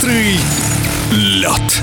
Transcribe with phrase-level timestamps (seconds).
[0.00, 0.69] Быстрый
[1.10, 1.82] лед.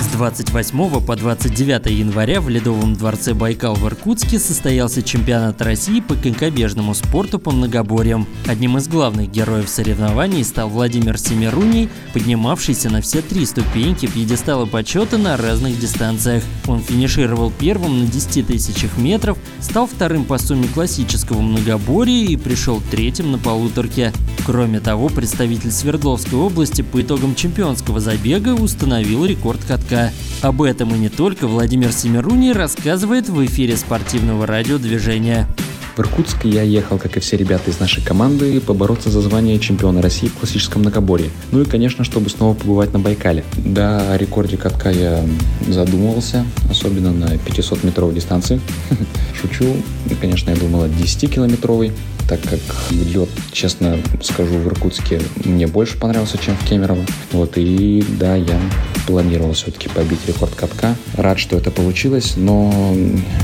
[0.00, 6.14] С 28 по 29 января в Ледовом дворце Байкал в Иркутске состоялся чемпионат России по
[6.14, 8.26] конькобежному спорту по многоборьям.
[8.46, 15.16] Одним из главных героев соревнований стал Владимир Семируний, поднимавшийся на все три ступеньки пьедестала почета
[15.16, 16.42] на разных дистанциях.
[16.66, 22.82] Он финишировал первым на 10 тысячах метров, стал вторым по сумме классического многоборья и пришел
[22.90, 24.12] третьим на полуторке.
[24.44, 30.10] Кроме того, представитель Свердловской области по итогам чемпионского забега установил рекорд катка.
[30.42, 35.48] Об этом и не только Владимир Семеруний рассказывает в эфире спортивного радиодвижения.
[35.96, 40.02] В Иркутск я ехал, как и все ребята из нашей команды, побороться за звание чемпиона
[40.02, 41.30] России в классическом многоборье.
[41.52, 43.44] Ну и, конечно, чтобы снова побывать на Байкале.
[43.56, 45.24] Да, о рекорде катка я
[45.68, 48.60] задумывался, особенно на 500-метровой дистанции.
[49.40, 49.76] Шучу.
[50.20, 51.92] Конечно, я думал о 10-километровой
[52.28, 52.60] так как
[52.90, 57.04] лед, честно скажу, в Иркутске мне больше понравился, чем в Кемерово.
[57.32, 58.60] Вот, и да, я
[59.06, 60.96] планировал все-таки побить рекорд катка.
[61.16, 62.94] Рад, что это получилось, но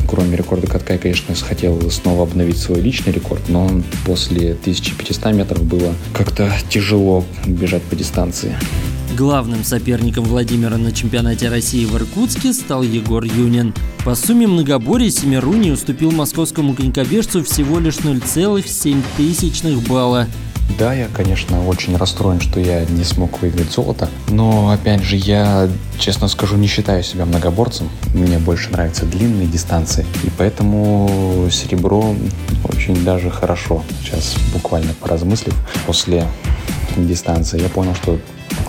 [0.09, 3.71] кроме рекорда катка я, конечно, хотел снова обновить свой личный рекорд, но
[4.05, 8.57] после 1500 метров было как-то тяжело бежать по дистанции.
[9.17, 13.75] Главным соперником Владимира на чемпионате России в Иркутске стал Егор Юнин.
[14.05, 20.27] По сумме многоборья Семируни уступил московскому конькобежцу всего лишь 0,7 балла.
[20.79, 24.09] Да, я, конечно, очень расстроен, что я не смог выиграть золото.
[24.29, 27.91] Но, опять же, я, честно скажу, не считаю себя многоборцем.
[28.15, 30.07] Мне больше нравятся длинные дистанции.
[30.25, 32.15] И поэтому серебро
[32.65, 33.85] очень даже хорошо.
[34.03, 35.55] Сейчас, буквально поразмыслив,
[35.87, 36.27] после
[36.97, 38.19] дистанции, я понял, что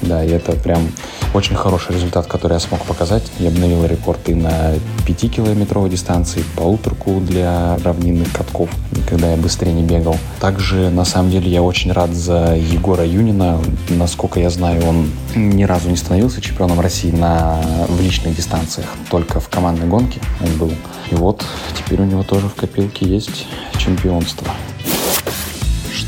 [0.01, 0.91] да, и это прям
[1.33, 3.23] очень хороший результат, который я смог показать.
[3.39, 4.73] Я обновил рекорд и на
[5.05, 8.69] 5-километровой дистанции, полуторку для равнинных катков,
[9.07, 10.17] когда я быстрее не бегал.
[10.39, 13.59] Также, на самом деле, я очень рад за Егора Юнина.
[13.89, 19.39] Насколько я знаю, он ни разу не становился чемпионом России на, в личных дистанциях, только
[19.39, 20.71] в командной гонке он был.
[21.11, 21.45] И вот
[21.77, 23.47] теперь у него тоже в копилке есть
[23.77, 24.47] чемпионство.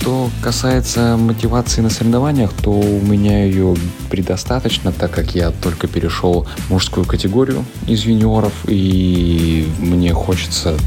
[0.04, 3.74] Что касается мотивации на соревнованиях, то у меня ее
[4.10, 10.78] предостаточно, так как я только перешел в мужскую категорию из юниоров, и мне хочется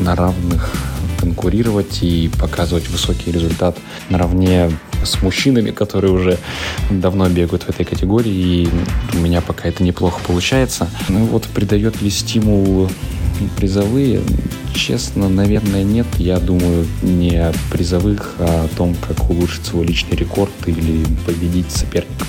[0.00, 0.72] на равных
[1.20, 4.72] конкурировать и показывать высокий результат наравне
[5.04, 6.36] с мужчинами, которые уже
[6.90, 8.32] давно бегают в этой категории,
[8.64, 8.68] и
[9.12, 10.88] у меня пока это неплохо получается.
[11.08, 12.90] Ну вот придает ли стимул
[13.56, 14.20] призовые?
[14.74, 16.06] Честно, наверное, нет.
[16.18, 21.70] Я думаю не о призовых, а о том, как улучшить свой личный рекорд или победить
[21.70, 22.28] соперников.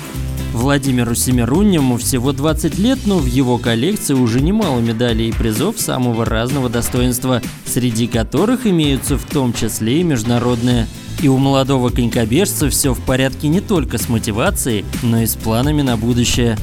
[0.54, 6.26] Владимиру Семируннему всего 20 лет, но в его коллекции уже немало медалей и призов самого
[6.26, 10.88] разного достоинства, среди которых имеются в том числе и международные.
[11.22, 15.82] И у молодого конькобежца все в порядке не только с мотивацией, но и с планами
[15.82, 16.58] на будущее.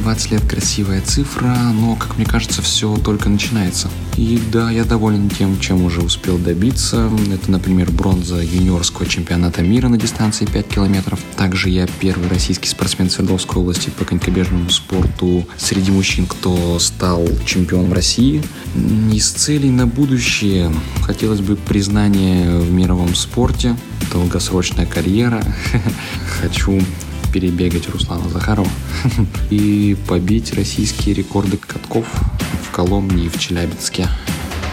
[0.00, 3.88] 20 лет красивая цифра, но, как мне кажется, все только начинается.
[4.16, 7.10] И да, я доволен тем, чем уже успел добиться.
[7.32, 11.20] Это, например, бронза юниорского чемпионата мира на дистанции 5 километров.
[11.36, 17.92] Также я первый российский спортсмен Свердловской области по конькобежному спорту среди мужчин, кто стал чемпионом
[17.92, 18.42] России.
[19.12, 23.76] Из целей на будущее хотелось бы признание в мировом спорте,
[24.12, 25.42] долгосрочная карьера.
[26.40, 26.80] Хочу
[27.32, 28.68] перебегать Руслана Захарова
[29.50, 32.06] и побить российские рекорды катков
[32.62, 34.08] в Коломне и в Челябинске.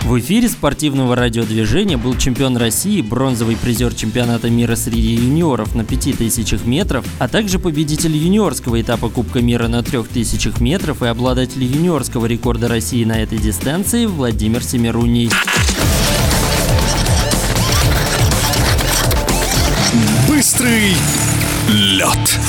[0.03, 6.66] В эфире спортивного радиодвижения был чемпион России, бронзовый призер чемпионата мира среди юниоров на 5000
[6.66, 12.68] метров, а также победитель юниорского этапа Кубка мира на 3000 метров и обладатель юниорского рекорда
[12.68, 15.31] России на этой дистанции Владимир Семируний.
[20.28, 20.96] Быстрый
[21.68, 22.40] лед.